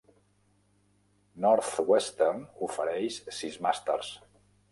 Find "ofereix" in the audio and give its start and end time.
2.69-3.21